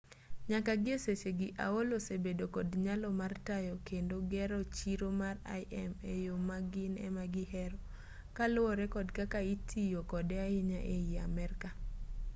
nyaka 0.49 0.71
gi 0.83 0.89
e 0.97 1.01
sechegi 1.05 1.47
aol 1.65 1.87
osebedo 1.99 2.45
kod 2.55 2.69
nyalo 2.85 3.07
mar 3.19 3.33
tayo 3.47 3.73
kendo 3.87 4.15
gero 4.31 4.59
chiro 4.75 5.07
mar 5.21 5.35
im 5.83 5.91
e 6.13 6.13
yo 6.25 6.35
ma 6.47 6.57
gin 6.71 6.93
ema 7.07 7.23
gihero 7.33 7.79
kaluwore 8.37 8.85
kod 8.95 9.07
kaka 9.17 9.39
itiyo 9.53 9.99
kode 10.11 10.35
ahinya 10.45 10.79
ei 10.95 11.11
amerka 11.27 11.69